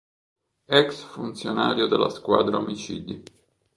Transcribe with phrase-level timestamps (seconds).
[0.67, 3.23] Ex funzionario della Squadra Omicidi.